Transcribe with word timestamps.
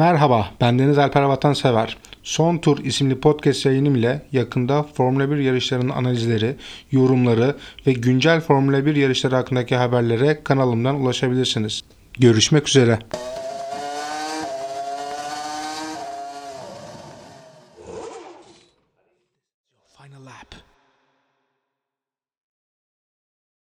Merhaba, 0.00 0.50
ben 0.60 0.78
Deniz 0.78 0.98
Alper 0.98 1.22
Vatansever. 1.22 1.96
Son 2.22 2.58
Tur 2.58 2.84
isimli 2.84 3.20
podcast 3.20 3.66
yayınım 3.66 3.96
ile 3.96 4.22
yakında 4.32 4.82
Formula 4.82 5.30
1 5.30 5.36
yarışlarının 5.36 5.88
analizleri, 5.88 6.56
yorumları 6.92 7.56
ve 7.86 7.92
güncel 7.92 8.40
Formula 8.40 8.86
1 8.86 8.96
yarışları 8.96 9.34
hakkındaki 9.34 9.76
haberlere 9.76 10.44
kanalımdan 10.44 11.00
ulaşabilirsiniz. 11.00 11.82
Görüşmek 12.18 12.68
üzere. 12.68 12.98
Final 19.96 20.26
lap. 20.26 20.54